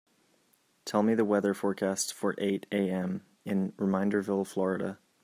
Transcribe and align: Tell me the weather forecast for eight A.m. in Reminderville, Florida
Tell 0.83 1.03
me 1.03 1.13
the 1.13 1.23
weather 1.23 1.53
forecast 1.53 2.11
for 2.15 2.33
eight 2.39 2.65
A.m. 2.71 3.23
in 3.45 3.71
Reminderville, 3.73 4.47
Florida 4.47 4.97